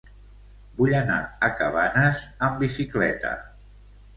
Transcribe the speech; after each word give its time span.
Vull 0.79 0.95
anar 0.99 1.17
a 1.47 1.49
Cabanes 1.59 2.25
amb 2.49 2.59
bicicleta. 2.65 3.35